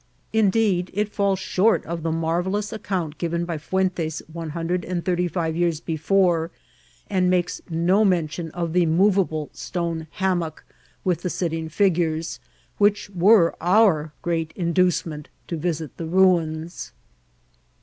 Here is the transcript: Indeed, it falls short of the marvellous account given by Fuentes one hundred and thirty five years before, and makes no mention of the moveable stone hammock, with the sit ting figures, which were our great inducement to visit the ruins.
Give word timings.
Indeed, 0.33 0.89
it 0.95 1.13
falls 1.13 1.37
short 1.37 1.85
of 1.85 2.01
the 2.01 2.11
marvellous 2.11 2.73
account 2.73 3.19
given 3.19 3.45
by 3.45 3.59
Fuentes 3.59 4.23
one 4.33 4.49
hundred 4.49 4.83
and 4.83 5.05
thirty 5.05 5.27
five 5.27 5.55
years 5.55 5.79
before, 5.79 6.49
and 7.07 7.29
makes 7.29 7.61
no 7.69 8.03
mention 8.03 8.49
of 8.49 8.73
the 8.73 8.87
moveable 8.87 9.51
stone 9.53 10.07
hammock, 10.13 10.63
with 11.03 11.21
the 11.21 11.29
sit 11.29 11.49
ting 11.49 11.69
figures, 11.69 12.39
which 12.79 13.11
were 13.11 13.53
our 13.61 14.11
great 14.23 14.53
inducement 14.55 15.29
to 15.47 15.55
visit 15.55 15.95
the 15.97 16.07
ruins. 16.07 16.93